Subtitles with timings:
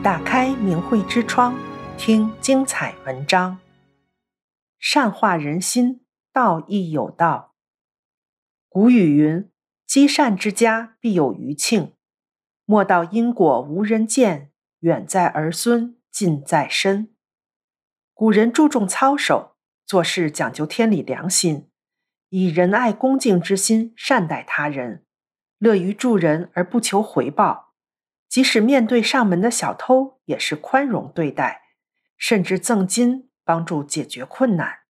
[0.00, 1.58] 打开明慧之窗，
[1.98, 3.58] 听精彩文章。
[4.78, 6.02] 善化人心，
[6.32, 7.56] 道亦有道。
[8.68, 9.50] 古语云
[9.84, 11.94] ：“积善之家，必有余庆。”
[12.64, 17.12] 莫道因果无人见，远在儿孙，近在身。
[18.14, 21.68] 古人注重操守，做事讲究天理良心，
[22.28, 25.04] 以仁爱恭敬之心善待他人，
[25.58, 27.67] 乐于助人而不求回报。
[28.28, 31.62] 即使面对上门的小偷，也是宽容对待，
[32.16, 34.80] 甚至赠金帮助解决困难。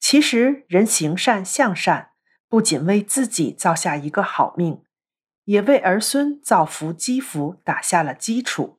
[0.00, 2.12] 其实，人行善向善，
[2.48, 4.82] 不仅为自己造下一个好命，
[5.44, 8.78] 也为儿孙造福积福打下了基础。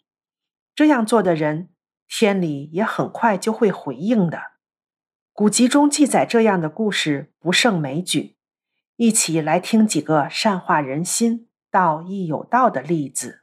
[0.74, 1.70] 这样做的人，
[2.08, 4.54] 天理也很快就会回应的。
[5.32, 8.38] 古籍中记载这样的故事不胜枚举，
[8.96, 13.43] 一起来听几个善化人心、道义有道的例子。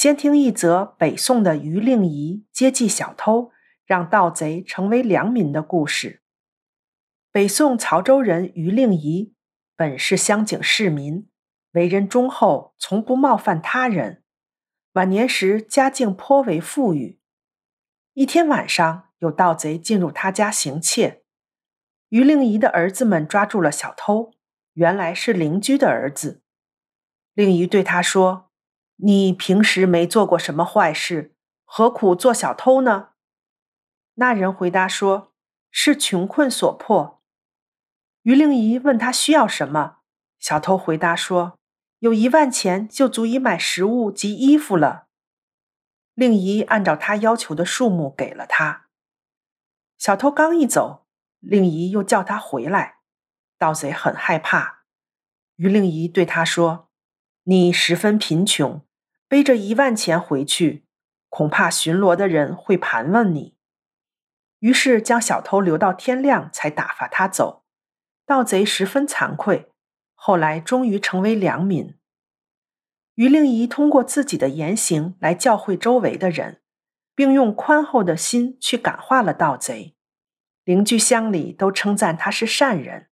[0.00, 3.50] 先听一则北宋的于令仪接济小偷，
[3.84, 6.22] 让盗贼成为良民的故事。
[7.32, 9.34] 北宋曹州人于令仪
[9.74, 11.28] 本是乡井市民，
[11.72, 14.22] 为人忠厚，从不冒犯他人。
[14.92, 17.18] 晚年时家境颇为富裕。
[18.14, 21.24] 一天晚上，有盗贼进入他家行窃，
[22.10, 24.30] 于令仪的儿子们抓住了小偷，
[24.74, 26.44] 原来是邻居的儿子。
[27.34, 28.47] 令仪对他说。
[29.00, 31.32] 你平时没做过什么坏事，
[31.64, 33.10] 何苦做小偷呢？
[34.14, 35.32] 那人回答说
[35.70, 37.22] ：“是穷困所迫。”
[38.22, 39.98] 于令仪问他需要什么，
[40.40, 41.56] 小偷回答说
[42.00, 45.06] ：“有一万钱就足以买食物及衣服了。”
[46.14, 48.88] 令仪按照他要求的数目给了他。
[49.96, 51.06] 小偷刚一走，
[51.38, 52.98] 令仪又叫他回来。
[53.56, 54.82] 盗贼很害怕。
[55.54, 56.88] 于令仪对他说
[57.44, 58.84] ：“你十分贫穷。”
[59.28, 60.86] 背着一万钱回去，
[61.28, 63.54] 恐怕巡逻的人会盘问你。
[64.60, 67.64] 于是将小偷留到天亮，才打发他走。
[68.26, 69.70] 盗贼十分惭愧，
[70.14, 71.96] 后来终于成为良民。
[73.14, 76.60] 于令仪通过自己的言行来教诲周围的人，
[77.14, 79.96] 并用宽厚的心去感化了盗贼。
[80.64, 83.08] 邻居乡里都称赞他是善人。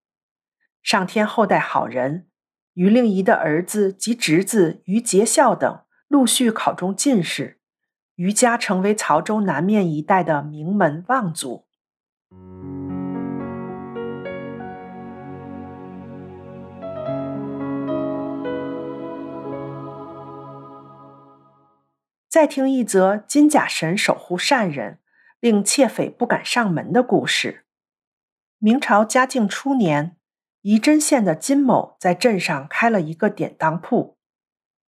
[0.82, 2.28] 上天厚待好人，
[2.74, 5.85] 于令仪的儿子及侄子于节孝等。
[6.08, 7.58] 陆续考中进士，
[8.14, 11.66] 于家成为曹州南面一带的名门望族。
[22.28, 25.00] 再听一则金甲神守护善人，
[25.40, 27.64] 令窃匪不敢上门的故事。
[28.58, 30.16] 明朝嘉靖初年，
[30.60, 34.18] 仪真县的金某在镇上开了一个典当铺。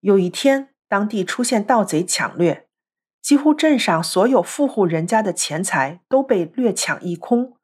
[0.00, 2.68] 有一天，当地出现盗贼抢掠，
[3.20, 7.56] 几乎镇上所有富户人家的钱财都被掠抢一空，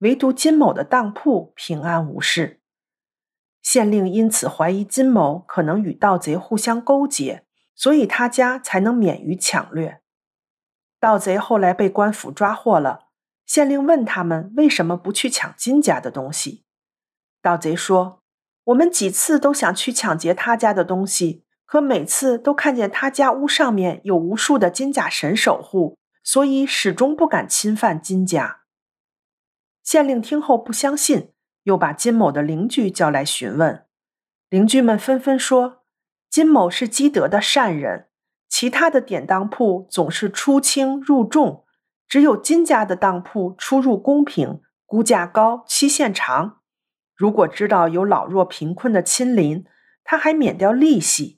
[0.00, 2.60] 唯独金某的当铺平安无事。
[3.62, 7.44] 县令因此怀疑金某可能与盗贼互相勾结，
[7.74, 10.02] 所以他家才能免于抢掠。
[11.00, 13.08] 盗贼后来被官府抓获了，
[13.44, 16.64] 县令问他们为什么不去抢金家的东西，
[17.40, 18.22] 盗贼说
[18.64, 28.60] ：“我们几次都想去抢劫他家的东西。”可每次都看见他家屋上面有无数的金甲神守护，所以始终不敢侵犯金家。
[29.82, 31.32] 县令听后不相信，
[31.64, 33.84] 又把金某的邻居叫来询问。
[34.48, 35.84] 邻居们纷纷说，
[36.30, 38.06] 金某是积德的善人，
[38.48, 41.64] 其他的典当铺总是出轻入重，
[42.08, 46.60] 只有金家的当铺出入公平，估价高，期限长。
[47.16, 49.64] 如果知道有老弱贫困的亲邻，
[50.04, 51.35] 他还免掉利息。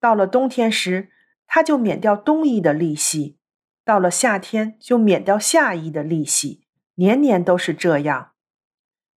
[0.00, 1.10] 到了冬天时，
[1.46, 3.38] 他就免掉冬衣的利息；
[3.84, 6.66] 到了夏天，就免掉夏衣的利息。
[6.94, 8.32] 年年都是这样。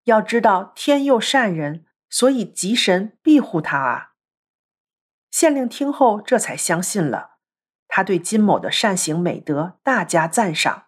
[0.06, 4.14] 要知道天佑善人，所以吉神庇护他啊。
[5.30, 7.38] 县令听后，这才相信了。
[7.88, 10.88] 他对金某的善行美德大加赞赏。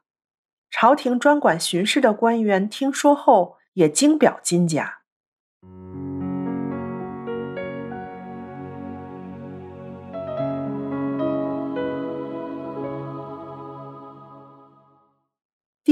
[0.69, 5.02] 朝廷专管巡视的官员听说后，也惊表金家。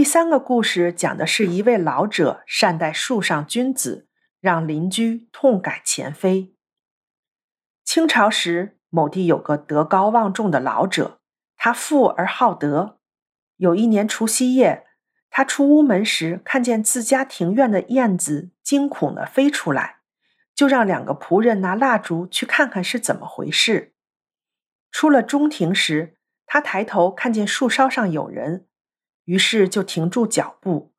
[0.01, 4.07] 第三个故事讲的是一位老者善待树上君子，
[4.39, 6.55] 让邻居痛改前非。
[7.85, 11.19] 清朝时，某地有个德高望重的老者，
[11.55, 12.97] 他富而好德。
[13.57, 14.87] 有一年除夕夜，
[15.29, 19.97] 他出屋门时，看见自家庭院的燕子惊恐地飞出来，
[20.55, 23.93] 就让两个仆人拿蜡烛去看看是怎么回事。
[24.89, 26.17] 出了中庭时，
[26.47, 28.65] 他抬头看见树梢上有人，
[29.25, 30.93] 于是就停住脚步，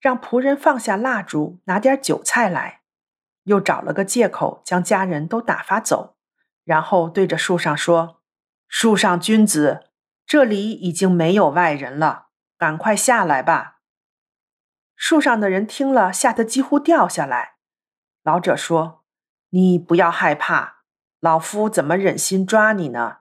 [0.00, 2.82] 让仆人放下蜡烛，拿点酒菜来，
[3.44, 6.16] 又找了个借口将家人都打发走，
[6.64, 8.22] 然后对着树上说
[8.68, 9.90] ：“树上君子，
[10.26, 13.78] 这里已经没有外人了，赶快下来吧。”
[14.96, 17.56] 树上的人听了，吓得几乎掉下来。
[18.22, 19.04] 老者说
[19.50, 20.82] ：“你不要害怕，
[21.20, 23.18] 老夫怎么忍心抓你呢？”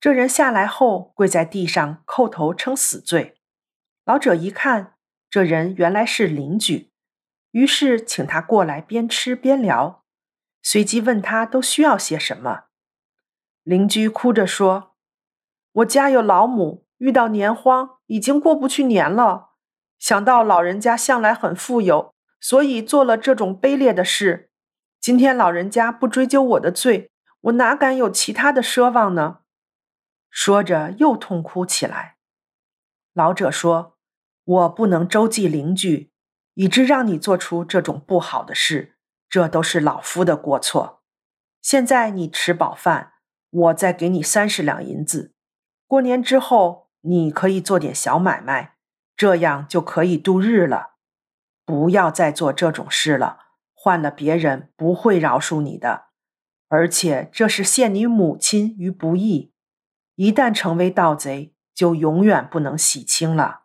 [0.00, 3.36] 这人下来后，跪在地上叩头称死罪。
[4.06, 4.94] 老者一看，
[5.28, 6.90] 这人原来是邻居，
[7.50, 10.02] 于是请他过来边吃边聊，
[10.62, 12.64] 随即问他都需要些什么。
[13.62, 14.94] 邻居哭着说
[15.72, 19.50] ：“我家有老母，遇到年荒，已经过不去年了。”
[20.00, 24.50] 想到老人家向来很富有，所以做了这种卑劣的事。
[24.98, 27.10] 今天老人家不追究我的罪，
[27.42, 29.40] 我哪敢有其他的奢望呢？
[30.30, 32.16] 说着又痛哭起来。
[33.12, 33.98] 老者说
[34.44, 36.12] ：“我不能周济邻居，
[36.54, 38.96] 以致让你做出这种不好的事，
[39.28, 41.02] 这都是老夫的过错。
[41.60, 43.14] 现在你吃饱饭，
[43.50, 45.34] 我再给你三十两银子。
[45.86, 48.76] 过年之后，你可以做点小买卖。”
[49.16, 50.92] 这样就可以度日了，
[51.66, 53.48] 不要再做这种事了。
[53.74, 56.06] 换了别人不会饶恕你的，
[56.68, 59.52] 而且这是陷你母亲于不义。
[60.14, 63.62] 一旦成为盗贼，就永远不能洗清了。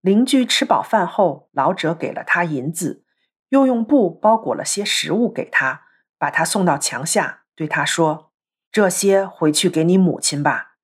[0.00, 3.04] 邻居吃饱饭后，老者给了他银子，
[3.48, 5.86] 又用布包裹了些食物给他，
[6.18, 8.32] 把他送到墙下，对他说
[8.70, 10.76] ：“这些回去给你母亲吧，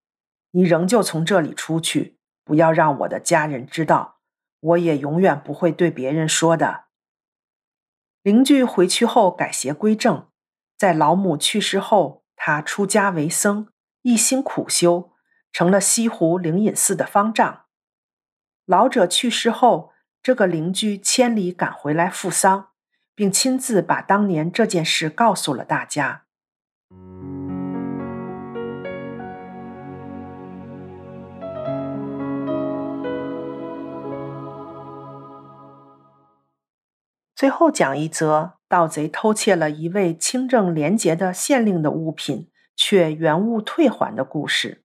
[0.50, 4.19] 你仍旧从这里出去。”不要让我的家人知道，
[4.61, 6.84] 我也永远不会对别人说的。
[8.22, 10.28] 邻居回去后改邪归正，
[10.76, 13.69] 在老母去世后，他出家为僧，
[14.05, 15.12] 一心苦修，
[15.51, 17.62] 成了西湖灵隐寺的方丈。
[18.67, 19.93] 老者去世后，
[20.23, 22.69] 这个邻居千里赶回来赴丧，
[23.15, 26.25] 并亲自把当年这件事告诉了大家。
[37.35, 44.85] 最后讲一则盗贼偷窃了一位清正廉洁的县令的物品，却原物退还的故事。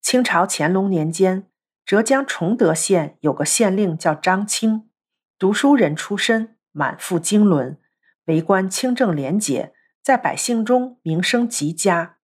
[0.00, 1.48] 清朝乾隆年间，
[1.84, 4.90] 浙江崇德县有个县令叫张清，
[5.38, 7.78] 读书人出身，满腹经纶，
[8.26, 12.18] 为官清正廉洁，在百姓中名声极佳。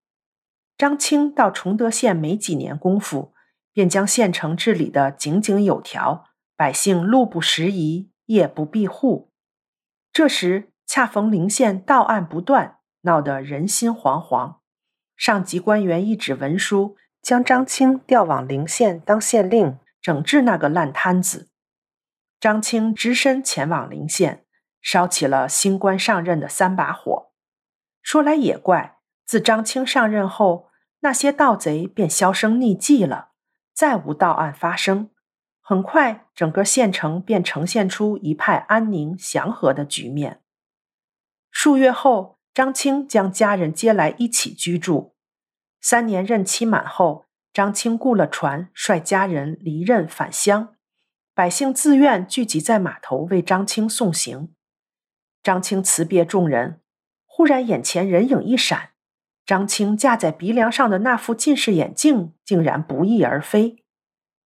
[0.77, 3.35] 张清到崇德县没几年功夫，
[3.73, 6.27] 便将县城治理得井井有条，
[6.57, 8.11] 百姓路不拾遗。
[8.27, 9.33] 夜不闭户，
[10.13, 14.57] 这时恰逢灵县盗案不断，闹得人心惶惶。
[15.17, 21.51] 上级官员一纸文书，将张清调往临县当县令，整治那个烂摊子。
[22.41, 24.45] 张清只身前往临县，
[24.81, 27.31] 烧起了新官上任的三把火。
[28.03, 30.71] 说来也怪，自张清上任后，
[31.01, 33.29] 那些盗贼便销声匿迹了，
[33.73, 35.11] 再无盗案发生。
[35.61, 40.43] 很快，整个县城便呈现出一派安宁祥和的局面。
[41.53, 45.15] 数月后，张清将家人接来一起居住。
[45.81, 50.77] 三年任期满后，张清雇了船，率家人离任返乡。
[51.35, 54.53] 百姓自愿聚集在码头为张清送行。
[55.43, 56.81] 张清辞别众人，
[57.25, 58.91] 忽然眼前人影一闪，
[59.47, 63.83] 张清架在鼻梁上的那副近视眼镜竟然不翼而飞。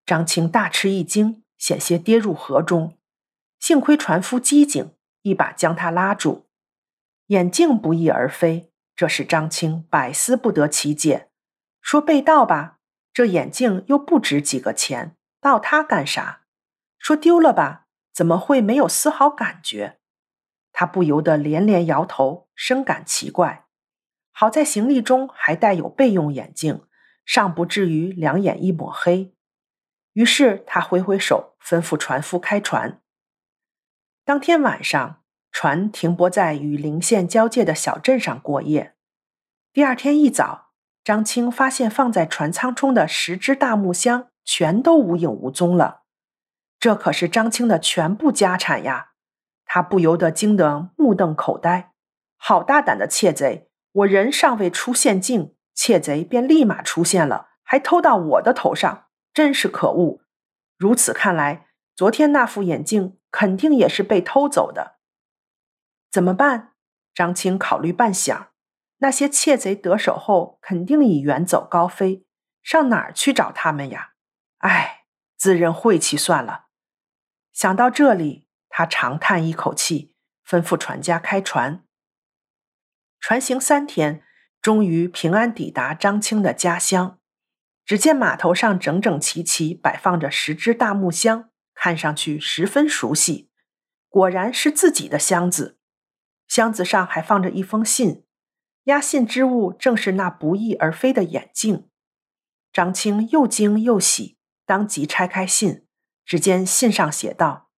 [0.06, 2.98] 张青大吃一惊，险些跌入河中，
[3.60, 4.92] 幸亏船夫机警，
[5.22, 6.46] 一把将他拉住。
[7.28, 11.30] 眼镜不翼而飞，这使张清百思不得其解。
[11.82, 12.80] 说被盗吧，
[13.14, 16.42] 这眼镜又不值几个钱，盗它干啥？
[17.00, 20.00] 说丢了吧，怎么会没有丝毫感觉？
[20.72, 23.66] 他不由得连连摇头，深感奇怪。
[24.32, 26.86] 好在行李中还带有备用眼镜，
[27.26, 29.36] 尚不至于两眼一抹黑。
[30.14, 33.02] 于是他挥挥手，吩咐船夫开船。
[34.26, 35.23] 当天晚上，
[35.54, 38.96] 船停泊在与灵县交界的小镇上过夜。
[39.72, 40.72] 第二天一早，
[41.04, 46.02] 张青发现放在船舱中的十只大木箱全都无影无踪了。
[46.80, 49.12] 这可是张青的全部家产呀！
[49.66, 51.94] 他不由得惊得目瞪口呆。
[52.36, 53.70] 好大胆的窃贼！
[53.94, 59.06] 我人尚未出县境，窃贼便立马出现了，还偷到我的头上。
[59.34, 60.22] 真是可恶！
[60.78, 64.98] 如此看来，昨天那副眼镜肯定也是被偷走的。
[66.14, 66.74] 怎么办？
[67.16, 68.50] 张青考虑半晌，
[68.98, 72.24] 那些窃贼得手后，肯定已远走高飞，
[72.62, 74.12] 上哪儿去找他们呀？
[74.60, 75.06] 唉，
[75.36, 76.68] 自认晦气算了。
[77.52, 80.14] 想到这里，他长叹一口气，
[80.48, 81.84] 吩咐船家开船。
[83.20, 84.24] 船行三天，
[84.62, 87.20] 终于平安抵达张青的家乡。
[87.84, 93.50] 只见码头上整整齐齐摆放着十只大木箱，看上去十分熟悉，
[94.08, 95.80] 果然是自己的箱子。
[96.54, 98.26] 箱子上还放着一封信，
[98.84, 101.88] 押信之物正是那不翼而飞的眼镜。
[102.72, 105.88] 张青又惊又喜，当即拆开信，
[106.24, 107.72] 只见信上写道。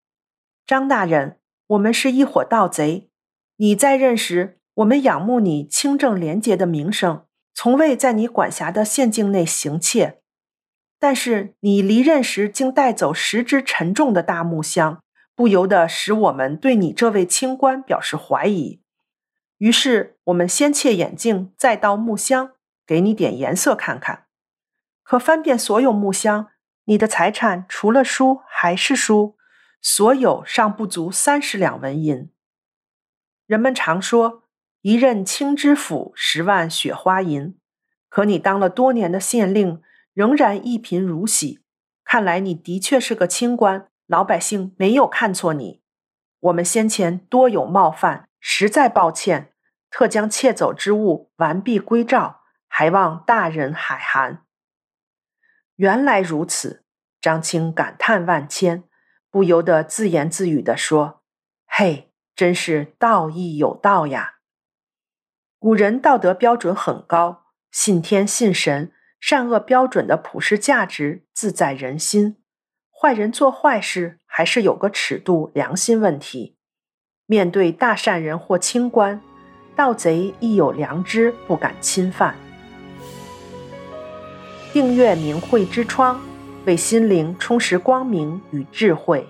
[0.67, 3.09] 张大人，我们是一伙盗贼。
[3.55, 10.21] 你在任时，我们仰慕你清正廉洁的名声，从未在你管辖的县境内行窃。
[10.99, 15.01] 但是你离任时，竟带走十只沉重的大木箱，
[15.35, 18.81] 不由得使我们对你这位清官表示怀疑。
[19.57, 22.53] 于是，我们先切眼镜，再到木箱，
[22.85, 24.25] 给你点颜色看看。
[25.03, 26.47] 可翻遍所有木箱，
[26.85, 29.37] 你的财产除了书还是书。
[29.87, 32.31] 所有尚不足三十两纹银。
[33.45, 34.41] 人们常说
[34.81, 37.55] “一任清知府，十万雪花银”，
[38.09, 41.61] 可你当了多年的县令，仍然一贫如洗。
[42.03, 45.83] 看来你的确是个清官，老百姓没有看错你。
[46.39, 49.53] 我们先前多有冒犯，实在抱歉，
[49.89, 54.45] 特将窃走之物完璧归赵，还望大人海涵。
[55.75, 56.85] 原来如此，
[57.19, 58.83] 张青感叹万千。
[59.31, 61.21] 不由得自言自语地说
[61.67, 64.35] ：“嘿，真是道义有道呀！
[65.59, 72.41] 古人道德标准很高，信天信神，善恶标准的普世价值自在人心。
[72.99, 76.55] 坏人做坏事，还是有个尺度、良心问题。
[77.25, 79.21] 面对大善人或清官，
[79.75, 82.35] 盗贼亦有良知，不敢侵犯。”
[84.71, 86.19] 订阅明慧之窗。
[86.65, 89.23] 为心灵充实光明与智慧。